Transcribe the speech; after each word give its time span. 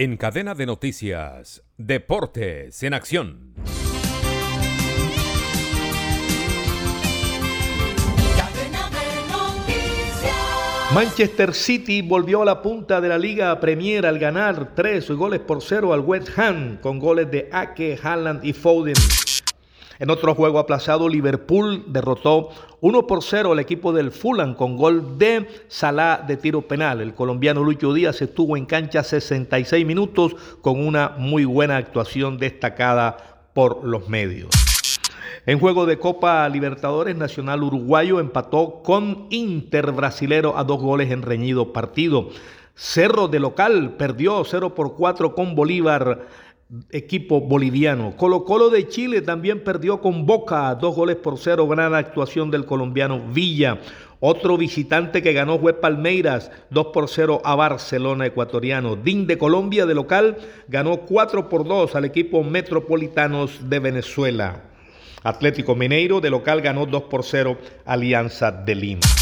En 0.00 0.16
cadena 0.16 0.54
de 0.54 0.64
noticias, 0.64 1.64
Deportes 1.76 2.84
en 2.84 2.94
Acción. 2.94 3.52
Manchester 10.94 11.52
City 11.52 12.02
volvió 12.02 12.42
a 12.42 12.44
la 12.44 12.62
punta 12.62 13.00
de 13.00 13.08
la 13.08 13.18
Liga 13.18 13.58
Premier 13.58 14.06
al 14.06 14.20
ganar 14.20 14.72
tres 14.76 15.10
goles 15.10 15.40
por 15.40 15.62
cero 15.62 15.92
al 15.92 15.98
West 15.98 16.28
Ham 16.38 16.76
con 16.80 17.00
goles 17.00 17.28
de 17.32 17.48
Ake, 17.50 17.98
Haaland 18.00 18.44
y 18.44 18.52
Foden. 18.52 18.94
En 20.00 20.10
otro 20.10 20.34
juego 20.36 20.60
aplazado, 20.60 21.08
Liverpool 21.08 21.84
derrotó 21.88 22.50
1 22.80 23.06
por 23.08 23.24
0 23.24 23.52
al 23.52 23.58
equipo 23.58 23.92
del 23.92 24.12
Fulham 24.12 24.54
con 24.54 24.76
gol 24.76 25.18
de 25.18 25.48
Salah 25.66 26.18
de 26.18 26.36
tiro 26.36 26.62
penal. 26.62 27.00
El 27.00 27.14
colombiano 27.14 27.64
Lucho 27.64 27.92
Díaz 27.92 28.22
estuvo 28.22 28.56
en 28.56 28.64
cancha 28.64 29.02
66 29.02 29.84
minutos 29.84 30.36
con 30.60 30.86
una 30.86 31.14
muy 31.18 31.44
buena 31.44 31.76
actuación 31.76 32.38
destacada 32.38 33.16
por 33.54 33.84
los 33.84 34.08
medios. 34.08 34.50
En 35.46 35.58
juego 35.58 35.84
de 35.84 35.98
Copa 35.98 36.48
Libertadores, 36.48 37.16
Nacional 37.16 37.64
Uruguayo 37.64 38.20
empató 38.20 38.82
con 38.84 39.26
Inter 39.30 39.90
Brasilero 39.90 40.56
a 40.56 40.62
dos 40.62 40.80
goles 40.80 41.10
en 41.10 41.22
reñido 41.22 41.72
partido. 41.72 42.28
Cerro 42.76 43.26
de 43.26 43.40
local 43.40 43.96
perdió 43.98 44.44
0 44.44 44.76
por 44.76 44.94
4 44.94 45.34
con 45.34 45.56
Bolívar 45.56 46.28
equipo 46.90 47.40
boliviano. 47.40 48.14
Colo 48.16 48.44
Colo 48.44 48.70
de 48.70 48.88
Chile 48.88 49.22
también 49.22 49.64
perdió 49.64 50.00
con 50.00 50.26
Boca, 50.26 50.74
dos 50.74 50.94
goles 50.94 51.16
por 51.16 51.38
cero, 51.38 51.66
gran 51.66 51.94
actuación 51.94 52.50
del 52.50 52.66
colombiano 52.66 53.20
Villa. 53.32 53.78
Otro 54.20 54.56
visitante 54.56 55.22
que 55.22 55.32
ganó 55.32 55.60
fue 55.60 55.74
Palmeiras, 55.74 56.50
2 56.70 56.86
por 56.92 57.08
0 57.08 57.40
a 57.44 57.54
Barcelona 57.54 58.26
ecuatoriano. 58.26 58.96
DIN 58.96 59.28
de 59.28 59.38
Colombia 59.38 59.86
de 59.86 59.94
local 59.94 60.38
ganó 60.66 61.02
4 61.02 61.48
por 61.48 61.64
2 61.64 61.94
al 61.94 62.04
equipo 62.04 62.42
Metropolitanos 62.42 63.70
de 63.70 63.78
Venezuela. 63.78 64.64
Atlético 65.22 65.76
Mineiro 65.76 66.20
de 66.20 66.30
local 66.30 66.62
ganó 66.62 66.86
2 66.86 67.02
por 67.04 67.24
0 67.24 67.58
Alianza 67.84 68.50
de 68.50 68.74
Lima. 68.74 69.17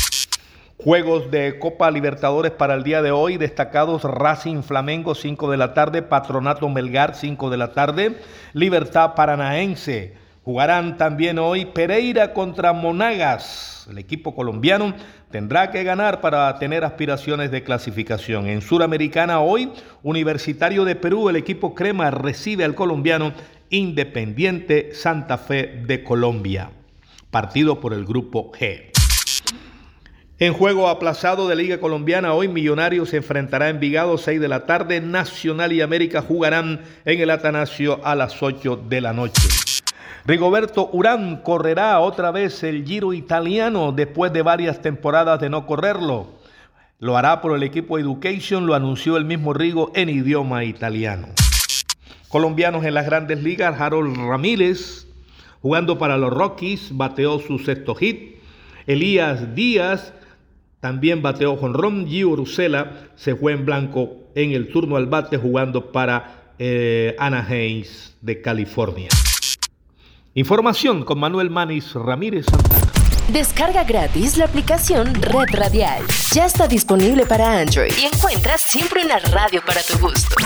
Juegos 0.86 1.32
de 1.32 1.58
Copa 1.58 1.90
Libertadores 1.90 2.52
para 2.52 2.74
el 2.74 2.84
día 2.84 3.02
de 3.02 3.10
hoy, 3.10 3.38
destacados 3.38 4.04
Racing 4.04 4.62
Flamengo 4.62 5.16
5 5.16 5.50
de 5.50 5.56
la 5.56 5.74
tarde, 5.74 6.00
Patronato 6.00 6.68
Melgar 6.68 7.16
5 7.16 7.50
de 7.50 7.56
la 7.56 7.72
tarde, 7.72 8.20
Libertad 8.52 9.14
Paranaense. 9.16 10.14
Jugarán 10.44 10.96
también 10.96 11.40
hoy 11.40 11.64
Pereira 11.64 12.32
contra 12.32 12.72
Monagas. 12.72 13.88
El 13.90 13.98
equipo 13.98 14.36
colombiano 14.36 14.94
tendrá 15.32 15.72
que 15.72 15.82
ganar 15.82 16.20
para 16.20 16.56
tener 16.60 16.84
aspiraciones 16.84 17.50
de 17.50 17.64
clasificación. 17.64 18.46
En 18.46 18.60
Suramericana 18.60 19.40
hoy, 19.40 19.72
Universitario 20.04 20.84
de 20.84 20.94
Perú, 20.94 21.28
el 21.28 21.34
equipo 21.34 21.74
Crema 21.74 22.12
recibe 22.12 22.62
al 22.62 22.76
colombiano 22.76 23.32
Independiente 23.70 24.94
Santa 24.94 25.36
Fe 25.36 25.82
de 25.84 26.04
Colombia. 26.04 26.70
Partido 27.32 27.80
por 27.80 27.92
el 27.92 28.04
grupo 28.04 28.52
G. 28.52 28.95
En 30.38 30.52
juego 30.52 30.90
aplazado 30.90 31.48
de 31.48 31.56
Liga 31.56 31.80
Colombiana, 31.80 32.34
hoy 32.34 32.46
Millonarios 32.46 33.08
se 33.08 33.16
enfrentará 33.16 33.70
en 33.70 33.80
Vigado 33.80 34.18
6 34.18 34.38
de 34.38 34.48
la 34.48 34.66
tarde. 34.66 35.00
Nacional 35.00 35.72
y 35.72 35.80
América 35.80 36.20
jugarán 36.20 36.82
en 37.06 37.20
el 37.22 37.30
Atanasio 37.30 38.04
a 38.04 38.14
las 38.14 38.42
8 38.42 38.84
de 38.86 39.00
la 39.00 39.14
noche. 39.14 39.48
Rigoberto 40.26 40.90
Urán 40.92 41.40
correrá 41.42 41.98
otra 42.00 42.32
vez 42.32 42.62
el 42.64 42.84
Giro 42.84 43.14
italiano 43.14 43.92
después 43.92 44.30
de 44.30 44.42
varias 44.42 44.82
temporadas 44.82 45.40
de 45.40 45.48
no 45.48 45.64
correrlo. 45.64 46.26
Lo 46.98 47.16
hará 47.16 47.40
por 47.40 47.56
el 47.56 47.62
equipo 47.62 47.98
Education, 47.98 48.66
lo 48.66 48.74
anunció 48.74 49.16
el 49.16 49.24
mismo 49.24 49.54
Rigo 49.54 49.90
en 49.94 50.10
idioma 50.10 50.64
italiano. 50.64 51.28
Colombianos 52.28 52.84
en 52.84 52.92
las 52.92 53.06
grandes 53.06 53.42
ligas, 53.42 53.80
Harold 53.80 54.14
Ramírez, 54.18 55.06
jugando 55.62 55.96
para 55.96 56.18
los 56.18 56.30
Rockies, 56.30 56.90
bateó 56.94 57.38
su 57.38 57.58
sexto 57.58 57.94
hit. 57.94 58.36
Elías 58.86 59.54
Díaz 59.54 60.12
también 60.80 61.22
bateó 61.22 61.56
Ron 61.56 62.06
Gio 62.06 62.30
Urusela 62.30 63.08
se 63.16 63.34
fue 63.34 63.52
en 63.52 63.64
blanco 63.64 64.28
en 64.34 64.52
el 64.52 64.68
turno 64.68 64.96
al 64.96 65.06
bate 65.06 65.36
jugando 65.36 65.90
para 65.90 66.52
eh, 66.58 67.16
Anaheim 67.18 67.84
de 68.20 68.40
California. 68.40 69.08
Información 70.34 71.04
con 71.04 71.18
Manuel 71.18 71.50
Manis 71.50 71.94
Ramírez 71.94 72.46
Santana. 72.46 72.86
Descarga 73.32 73.82
gratis 73.84 74.36
la 74.36 74.44
aplicación 74.44 75.14
Red 75.14 75.54
Radial. 75.54 76.04
Ya 76.32 76.46
está 76.46 76.68
disponible 76.68 77.26
para 77.26 77.58
Android 77.58 77.92
y 78.00 78.04
encuentras 78.04 78.60
siempre 78.60 79.04
una 79.04 79.18
radio 79.18 79.62
para 79.66 79.80
tu 79.82 79.98
gusto. 79.98 80.36